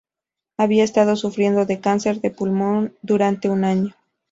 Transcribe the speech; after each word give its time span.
Había 0.57 0.83
estado 0.83 1.15
sufriendo 1.15 1.67
de 1.67 1.79
cáncer 1.79 2.21
de 2.21 2.31
pulmón 2.31 2.95
durante 3.03 3.49
un 3.51 3.63
año. 3.65 3.93